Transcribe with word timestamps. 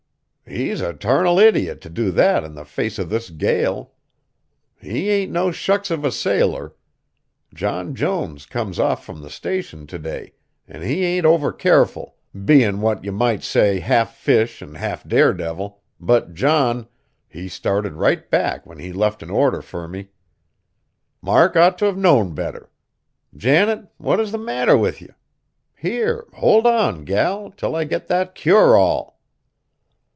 "He's 0.43 0.81
a 0.81 0.91
tarnal 0.91 1.39
idiot 1.39 1.79
t' 1.79 1.87
do 1.87 2.11
that 2.11 2.43
in 2.43 2.55
the 2.55 2.65
face 2.65 2.99
of 2.99 3.09
this 3.09 3.29
gale. 3.29 3.93
He 4.81 5.09
ain't 5.09 5.31
no 5.31 5.49
shucks 5.49 5.89
of 5.89 6.03
a 6.03 6.11
sailor. 6.11 6.75
John 7.53 7.95
Jones 7.95 8.45
come 8.47 8.73
off 8.77 9.05
frum 9.05 9.21
the 9.21 9.29
Station 9.29 9.87
t' 9.87 9.97
day, 9.97 10.33
an' 10.67 10.81
he 10.81 11.05
ain't 11.05 11.25
over 11.25 11.53
careful, 11.53 12.17
bein' 12.43 12.81
what 12.81 13.01
ye 13.05 13.11
might 13.11 13.43
say 13.43 13.79
half 13.79 14.17
fish 14.17 14.61
an' 14.61 14.75
half 14.75 15.07
dare 15.07 15.33
devil, 15.33 15.81
but 16.01 16.33
John, 16.33 16.89
he 17.29 17.47
started 17.47 17.93
right 17.93 18.29
back 18.29 18.65
when 18.65 18.77
he 18.79 18.91
left 18.91 19.23
an 19.23 19.29
order 19.29 19.61
fur 19.61 19.87
me. 19.87 20.09
Mark 21.21 21.55
ought 21.55 21.77
t' 21.77 21.85
have 21.85 21.95
knowed 21.97 22.35
better. 22.35 22.69
Janet, 23.37 23.87
what 23.95 24.19
is 24.19 24.33
the 24.33 24.37
matter 24.37 24.77
with 24.77 24.99
ye? 25.01 25.11
Here 25.77 26.25
hold 26.33 26.67
on, 26.67 27.05
gal, 27.05 27.51
till 27.51 27.73
I 27.73 27.85
get 27.85 28.07
that 28.09 28.35
Cure 28.35 28.75
All!" 28.77 29.17